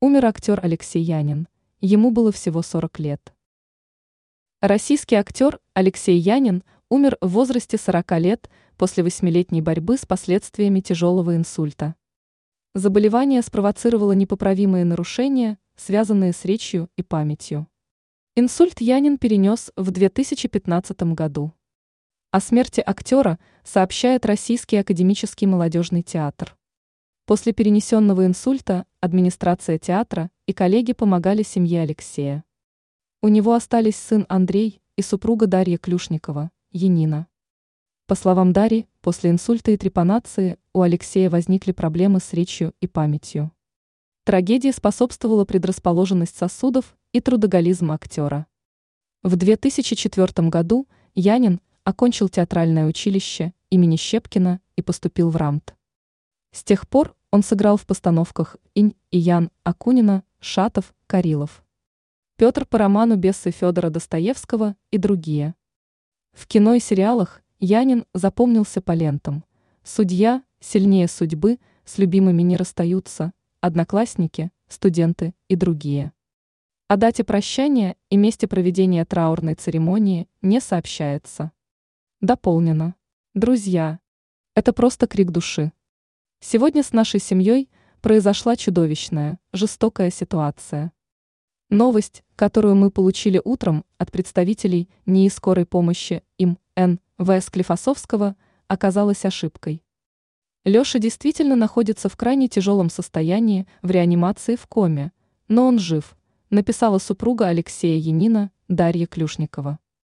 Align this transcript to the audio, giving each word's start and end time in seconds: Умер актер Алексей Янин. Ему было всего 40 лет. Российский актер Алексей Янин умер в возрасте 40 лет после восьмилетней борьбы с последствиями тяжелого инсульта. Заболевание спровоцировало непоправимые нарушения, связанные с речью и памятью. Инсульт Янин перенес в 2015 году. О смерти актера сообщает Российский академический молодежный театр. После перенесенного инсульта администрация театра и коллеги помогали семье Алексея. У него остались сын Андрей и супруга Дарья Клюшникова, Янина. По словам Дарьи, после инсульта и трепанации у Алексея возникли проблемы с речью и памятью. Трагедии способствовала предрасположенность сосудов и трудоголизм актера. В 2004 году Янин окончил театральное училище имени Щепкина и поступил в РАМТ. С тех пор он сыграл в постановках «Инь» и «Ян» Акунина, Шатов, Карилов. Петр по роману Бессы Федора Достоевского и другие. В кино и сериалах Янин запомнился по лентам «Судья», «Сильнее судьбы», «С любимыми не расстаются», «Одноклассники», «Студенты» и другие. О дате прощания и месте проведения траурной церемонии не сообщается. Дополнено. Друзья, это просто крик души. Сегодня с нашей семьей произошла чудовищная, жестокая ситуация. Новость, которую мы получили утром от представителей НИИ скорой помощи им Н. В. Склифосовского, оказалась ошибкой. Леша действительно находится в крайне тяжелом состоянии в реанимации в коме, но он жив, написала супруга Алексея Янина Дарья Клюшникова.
Умер 0.00 0.26
актер 0.26 0.60
Алексей 0.62 1.02
Янин. 1.02 1.48
Ему 1.80 2.12
было 2.12 2.30
всего 2.30 2.62
40 2.62 3.00
лет. 3.00 3.34
Российский 4.60 5.16
актер 5.16 5.58
Алексей 5.74 6.16
Янин 6.16 6.62
умер 6.88 7.18
в 7.20 7.30
возрасте 7.30 7.78
40 7.78 8.20
лет 8.20 8.48
после 8.76 9.02
восьмилетней 9.02 9.60
борьбы 9.60 9.96
с 9.96 10.06
последствиями 10.06 10.78
тяжелого 10.78 11.34
инсульта. 11.34 11.96
Заболевание 12.76 13.42
спровоцировало 13.42 14.12
непоправимые 14.12 14.84
нарушения, 14.84 15.58
связанные 15.74 16.32
с 16.32 16.44
речью 16.44 16.88
и 16.96 17.02
памятью. 17.02 17.66
Инсульт 18.36 18.80
Янин 18.80 19.18
перенес 19.18 19.72
в 19.74 19.90
2015 19.90 21.02
году. 21.14 21.54
О 22.30 22.38
смерти 22.38 22.80
актера 22.86 23.40
сообщает 23.64 24.26
Российский 24.26 24.76
академический 24.76 25.48
молодежный 25.48 26.04
театр. 26.04 26.56
После 27.28 27.52
перенесенного 27.52 28.24
инсульта 28.24 28.86
администрация 29.02 29.78
театра 29.78 30.30
и 30.46 30.54
коллеги 30.54 30.94
помогали 30.94 31.42
семье 31.42 31.82
Алексея. 31.82 32.42
У 33.20 33.28
него 33.28 33.52
остались 33.52 33.96
сын 33.96 34.24
Андрей 34.30 34.80
и 34.96 35.02
супруга 35.02 35.46
Дарья 35.46 35.76
Клюшникова, 35.76 36.50
Янина. 36.72 37.26
По 38.06 38.14
словам 38.14 38.54
Дарьи, 38.54 38.86
после 39.02 39.28
инсульта 39.28 39.72
и 39.72 39.76
трепанации 39.76 40.56
у 40.72 40.80
Алексея 40.80 41.28
возникли 41.28 41.72
проблемы 41.72 42.20
с 42.20 42.32
речью 42.32 42.72
и 42.80 42.86
памятью. 42.86 43.52
Трагедии 44.24 44.70
способствовала 44.70 45.44
предрасположенность 45.44 46.34
сосудов 46.34 46.96
и 47.12 47.20
трудоголизм 47.20 47.92
актера. 47.92 48.46
В 49.22 49.36
2004 49.36 50.48
году 50.48 50.88
Янин 51.14 51.60
окончил 51.84 52.30
театральное 52.30 52.86
училище 52.86 53.52
имени 53.68 53.96
Щепкина 53.96 54.62
и 54.76 54.80
поступил 54.80 55.28
в 55.28 55.36
РАМТ. 55.36 55.74
С 56.52 56.64
тех 56.64 56.88
пор 56.88 57.14
он 57.30 57.42
сыграл 57.42 57.76
в 57.76 57.86
постановках 57.86 58.56
«Инь» 58.74 58.96
и 59.10 59.18
«Ян» 59.18 59.50
Акунина, 59.64 60.24
Шатов, 60.40 60.94
Карилов. 61.06 61.64
Петр 62.36 62.64
по 62.64 62.78
роману 62.78 63.16
Бессы 63.16 63.50
Федора 63.50 63.90
Достоевского 63.90 64.76
и 64.90 64.98
другие. 64.98 65.54
В 66.32 66.46
кино 66.46 66.74
и 66.74 66.80
сериалах 66.80 67.42
Янин 67.58 68.04
запомнился 68.14 68.80
по 68.80 68.92
лентам 68.92 69.44
«Судья», 69.82 70.42
«Сильнее 70.60 71.08
судьбы», 71.08 71.58
«С 71.84 71.98
любимыми 71.98 72.42
не 72.42 72.56
расстаются», 72.56 73.32
«Одноклассники», 73.60 74.50
«Студенты» 74.68 75.34
и 75.48 75.56
другие. 75.56 76.12
О 76.86 76.96
дате 76.96 77.24
прощания 77.24 77.96
и 78.08 78.16
месте 78.16 78.46
проведения 78.46 79.04
траурной 79.04 79.54
церемонии 79.54 80.28
не 80.40 80.60
сообщается. 80.60 81.52
Дополнено. 82.20 82.94
Друзья, 83.34 84.00
это 84.54 84.72
просто 84.72 85.06
крик 85.06 85.30
души. 85.30 85.72
Сегодня 86.40 86.84
с 86.84 86.92
нашей 86.92 87.18
семьей 87.18 87.68
произошла 88.00 88.54
чудовищная, 88.54 89.40
жестокая 89.52 90.10
ситуация. 90.10 90.92
Новость, 91.68 92.22
которую 92.36 92.76
мы 92.76 92.92
получили 92.92 93.40
утром 93.44 93.84
от 93.98 94.12
представителей 94.12 94.88
НИИ 95.04 95.30
скорой 95.30 95.66
помощи 95.66 96.22
им 96.38 96.58
Н. 96.76 97.00
В. 97.18 97.40
Склифосовского, 97.40 98.36
оказалась 98.68 99.24
ошибкой. 99.24 99.82
Леша 100.64 101.00
действительно 101.00 101.56
находится 101.56 102.08
в 102.08 102.16
крайне 102.16 102.46
тяжелом 102.46 102.88
состоянии 102.88 103.66
в 103.82 103.90
реанимации 103.90 104.54
в 104.54 104.68
коме, 104.68 105.10
но 105.48 105.66
он 105.66 105.80
жив, 105.80 106.16
написала 106.50 106.98
супруга 106.98 107.48
Алексея 107.48 107.98
Янина 107.98 108.52
Дарья 108.68 109.06
Клюшникова. 109.06 109.80